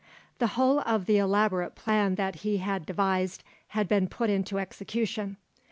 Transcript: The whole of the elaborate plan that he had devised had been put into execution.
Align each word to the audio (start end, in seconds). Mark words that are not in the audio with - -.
The 0.39 0.47
whole 0.57 0.79
of 0.79 1.05
the 1.05 1.19
elaborate 1.19 1.75
plan 1.75 2.15
that 2.15 2.37
he 2.37 2.57
had 2.57 2.87
devised 2.87 3.43
had 3.67 3.87
been 3.87 4.07
put 4.07 4.31
into 4.31 4.57
execution. 4.57 5.37